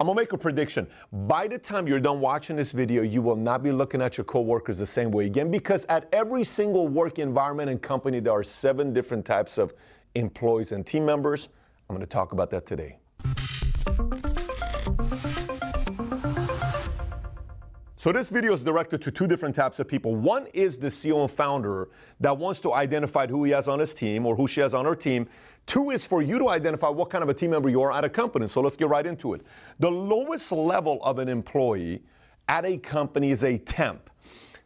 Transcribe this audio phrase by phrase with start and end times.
[0.00, 0.86] I'm gonna make a prediction.
[1.12, 4.24] By the time you're done watching this video, you will not be looking at your
[4.24, 8.44] coworkers the same way again because at every single work environment and company, there are
[8.44, 9.74] seven different types of
[10.14, 11.48] employees and team members.
[11.90, 12.98] I'm gonna talk about that today.
[18.00, 20.14] So this video is directed to two different types of people.
[20.14, 21.88] One is the CEO and founder
[22.20, 24.84] that wants to identify who he has on his team or who she has on
[24.84, 25.26] her team.
[25.66, 28.04] Two is for you to identify what kind of a team member you are at
[28.04, 28.46] a company.
[28.46, 29.40] So let's get right into it.
[29.80, 32.04] The lowest level of an employee
[32.46, 34.08] at a company is a temp.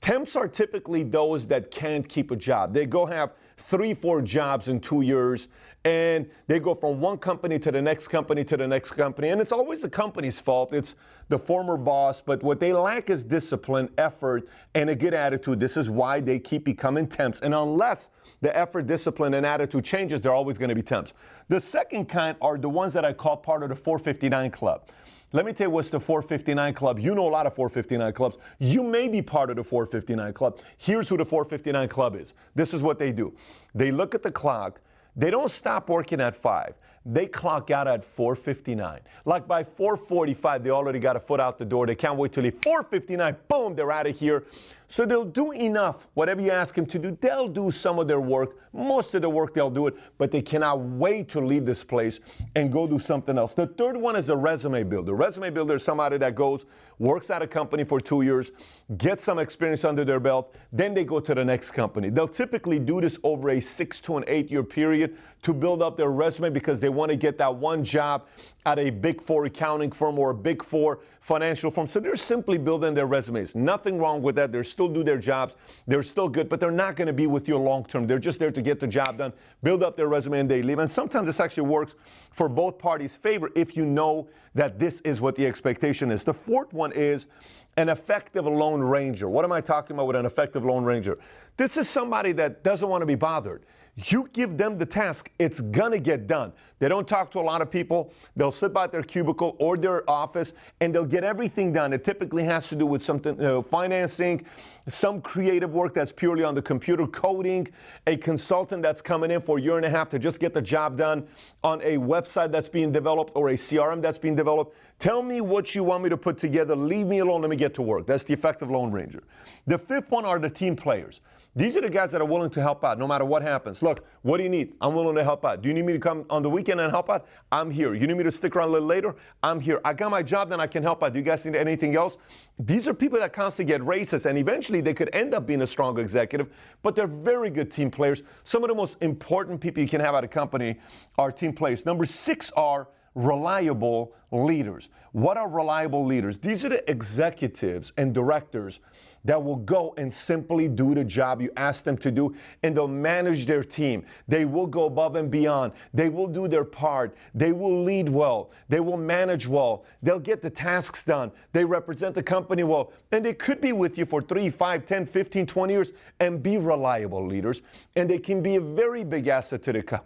[0.00, 2.72] Temps are typically those that can't keep a job.
[2.72, 5.48] They go have three, four jobs in two years,
[5.84, 9.28] and they go from one company to the next company to the next company.
[9.30, 10.72] And it's always the company's fault.
[10.72, 10.94] It's
[11.28, 15.58] the former boss, but what they lack is discipline, effort, and a good attitude.
[15.58, 17.40] This is why they keep becoming temps.
[17.40, 21.14] And unless the effort, discipline, and attitude changes, they're always going to be temps.
[21.48, 24.88] The second kind are the ones that I call part of the 459 club.
[25.32, 26.98] Let me tell you what's the 459 Club.
[27.00, 28.38] You know a lot of 459 clubs.
[28.58, 30.58] You may be part of the 459 Club.
[30.78, 32.32] Here's who the 459 Club is.
[32.54, 33.34] This is what they do.
[33.74, 34.80] They look at the clock.
[35.16, 36.74] They don't stop working at 5
[37.06, 39.00] they clock out at 4:59.
[39.24, 41.86] Like by 4:45, they already got a foot out the door.
[41.86, 42.60] They can't wait till leave.
[42.60, 44.44] 4:59, boom, they're out of here.
[44.88, 46.06] So they'll do enough.
[46.14, 48.56] Whatever you ask them to do, they'll do some of their work.
[48.72, 52.20] Most of the work they'll do it, but they cannot wait to leave this place
[52.54, 53.54] and go do something else.
[53.54, 55.14] The third one is a resume builder.
[55.14, 56.66] Resume builder is somebody that goes,
[56.98, 58.52] works at a company for two years,
[58.96, 62.08] gets some experience under their belt, then they go to the next company.
[62.10, 65.16] They'll typically do this over a six to an eight year period
[65.46, 68.26] to build up their resume because they want to get that one job
[68.64, 71.86] at a big four accounting firm or a big four financial firm.
[71.86, 73.54] So they're simply building their resumes.
[73.54, 74.50] Nothing wrong with that.
[74.50, 75.54] They still do their jobs.
[75.86, 78.08] They're still good, but they're not going to be with you long term.
[78.08, 80.80] They're just there to get the job done, build up their resume, and they leave.
[80.80, 81.94] And sometimes this actually works
[82.32, 86.24] for both parties' favor if you know that this is what the expectation is.
[86.24, 87.28] The fourth one is
[87.76, 89.28] an effective lone ranger.
[89.28, 91.20] What am I talking about with an effective lone ranger?
[91.56, 93.64] This is somebody that doesn't want to be bothered.
[93.96, 96.52] You give them the task, it's gonna get done.
[96.78, 98.12] They don't talk to a lot of people.
[98.36, 101.94] They'll sit by their cubicle or their office and they'll get everything done.
[101.94, 104.44] It typically has to do with something, uh, financing,
[104.86, 107.66] some creative work that's purely on the computer, coding,
[108.06, 110.60] a consultant that's coming in for a year and a half to just get the
[110.60, 111.26] job done
[111.64, 114.76] on a website that's being developed or a CRM that's being developed.
[114.98, 116.76] Tell me what you want me to put together.
[116.76, 117.40] Leave me alone.
[117.40, 118.06] Let me get to work.
[118.06, 119.22] That's the effective Lone Ranger.
[119.66, 121.22] The fifth one are the team players.
[121.56, 123.80] These are the guys that are willing to help out no matter what happens.
[123.80, 124.74] Look, what do you need?
[124.82, 125.62] I'm willing to help out.
[125.62, 127.26] Do you need me to come on the weekend and help out?
[127.50, 127.94] I'm here.
[127.94, 129.16] You need me to stick around a little later?
[129.42, 129.80] I'm here.
[129.82, 131.14] I got my job, then I can help out.
[131.14, 132.18] Do you guys need anything else?
[132.58, 135.66] These are people that constantly get raises, and eventually they could end up being a
[135.66, 136.48] strong executive,
[136.82, 138.22] but they're very good team players.
[138.44, 140.78] Some of the most important people you can have at a company
[141.16, 141.86] are team players.
[141.86, 144.90] Number six are reliable leaders.
[145.12, 146.38] What are reliable leaders?
[146.38, 148.80] These are the executives and directors
[149.24, 152.86] that will go and simply do the job you ask them to do and they'll
[152.86, 154.04] manage their team.
[154.28, 155.72] They will go above and beyond.
[155.92, 157.16] They will do their part.
[157.34, 158.52] They will lead well.
[158.68, 159.84] They will manage well.
[160.02, 161.32] They'll get the tasks done.
[161.52, 162.92] They represent the company well.
[163.10, 166.58] And they could be with you for 3, 5, 10, 15, 20 years and be
[166.58, 167.62] reliable leaders.
[167.96, 170.00] And they can be a very big asset to the co-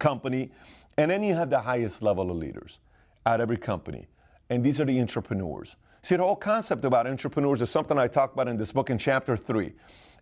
[0.00, 0.50] company.
[1.00, 2.78] And then you have the highest level of leaders
[3.24, 4.06] at every company.
[4.50, 5.76] And these are the entrepreneurs.
[6.02, 8.98] See, the whole concept about entrepreneurs is something I talk about in this book in
[8.98, 9.72] chapter three.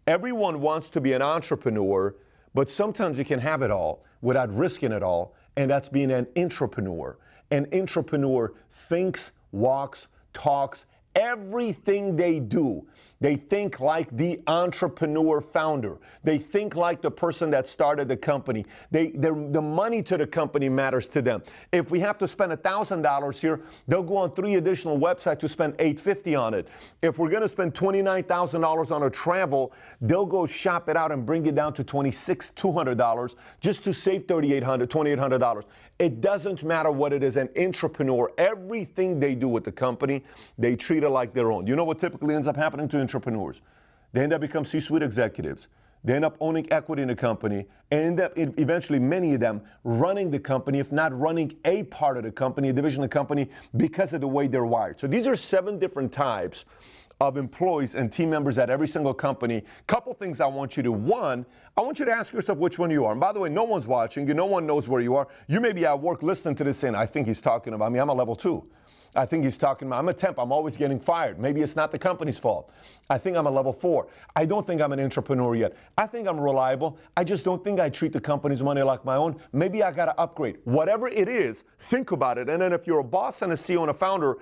[0.07, 2.15] Everyone wants to be an entrepreneur,
[2.55, 6.29] but sometimes you can have it all without risking it all, and that's being an
[6.37, 7.19] entrepreneur.
[7.51, 8.55] An entrepreneur
[8.89, 12.87] thinks, walks, talks, everything they do
[13.21, 15.99] they think like the entrepreneur founder.
[16.23, 18.65] They think like the person that started the company.
[18.91, 21.43] They, the money to the company matters to them.
[21.73, 25.75] If we have to spend $1,000 here, they'll go on three additional websites to spend
[25.79, 26.69] 850 on it.
[27.03, 31.27] If we're going to spend $29,000 on a travel, they'll go shop it out and
[31.27, 35.65] bring it down to $2,600 just to save $3,800, $2,800.
[35.99, 40.23] It doesn't matter what it is, an entrepreneur, everything they do with the company,
[40.57, 41.67] they treat it like their own.
[41.67, 43.61] You know what typically ends up happening to entrepreneurs?
[44.13, 45.69] They end up becoming C-suite executives.
[46.05, 49.63] They end up owning equity in the company and end up eventually many of them
[49.83, 53.15] running the company, if not running a part of the company, a division of the
[53.15, 55.01] company, because of the way they're wired.
[55.01, 56.67] So these are seven different types
[57.21, 59.65] of employees and team members at every single company.
[59.89, 61.45] Couple things I want you to one,
[61.77, 63.11] I want you to ask yourself which one you are.
[63.13, 65.27] And by the way, no one's watching you, no one knows where you are.
[65.49, 67.99] You may be at work listening to this saying, I think he's talking about me.
[67.99, 68.65] I'm a level two.
[69.19, 71.41] I think he's talking about, I'm a temp, I'm always getting fired.
[71.41, 72.71] Maybe it's not the company's fault.
[73.11, 74.07] I think I'm a level four.
[74.37, 75.77] I don't think I'm an entrepreneur yet.
[75.97, 76.97] I think I'm reliable.
[77.17, 79.35] I just don't think I treat the company's money like my own.
[79.53, 80.59] Maybe I got to upgrade.
[80.65, 82.49] Whatever it is, think about it.
[82.49, 84.39] And then if you're a boss and a CEO and a founder,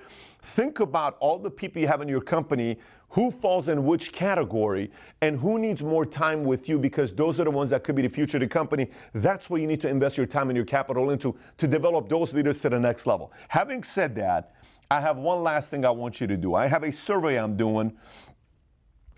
[0.46, 2.78] think about all the people you have in your company
[3.10, 4.90] who falls in which category
[5.20, 8.02] and who needs more time with you because those are the ones that could be
[8.02, 8.90] the future of the company.
[9.14, 12.32] That's where you need to invest your time and your capital into to develop those
[12.32, 13.32] leaders to the next level.
[13.48, 14.52] Having said that,
[14.90, 16.54] I have one last thing I want you to do.
[16.54, 17.92] I have a survey I'm doing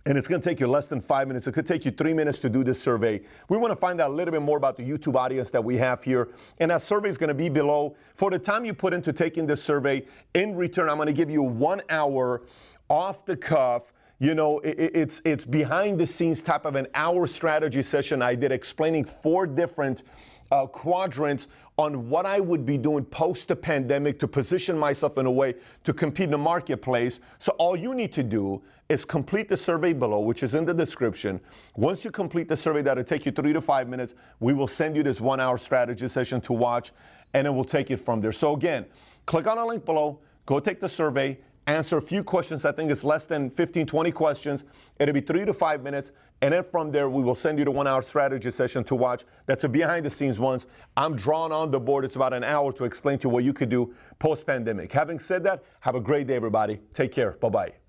[0.08, 1.46] and it's going to take you less than five minutes.
[1.46, 3.20] It could take you three minutes to do this survey.
[3.50, 5.76] We want to find out a little bit more about the YouTube audience that we
[5.76, 6.30] have here.
[6.56, 7.94] And that survey is going to be below.
[8.14, 11.28] For the time you put into taking this survey, in return, I'm going to give
[11.28, 12.40] you one hour
[12.88, 17.26] off the cuff you know, it, it's it's behind the scenes type of an hour
[17.26, 20.02] strategy session I did explaining four different
[20.50, 25.26] uh, quadrants on what I would be doing post the pandemic to position myself in
[25.26, 25.54] a way
[25.84, 27.20] to compete in the marketplace.
[27.38, 30.74] So all you need to do is complete the survey below, which is in the
[30.74, 31.38] description.
[31.76, 34.14] Once you complete the survey, that'll take you three to five minutes.
[34.40, 36.92] We will send you this one hour strategy session to watch,
[37.34, 38.32] and then we'll take it from there.
[38.32, 38.86] So again,
[39.26, 41.38] click on the link below, go take the survey
[41.68, 42.64] answer a few questions.
[42.64, 44.64] I think it's less than 15, 20 questions.
[44.98, 46.10] It'll be three to five minutes.
[46.40, 49.24] And then from there, we will send you the one hour strategy session to watch.
[49.46, 50.66] That's a behind the scenes ones.
[50.96, 52.04] I'm drawn on the board.
[52.04, 54.92] It's about an hour to explain to you what you could do post pandemic.
[54.92, 56.80] Having said that, have a great day, everybody.
[56.94, 57.32] Take care.
[57.32, 57.87] Bye bye.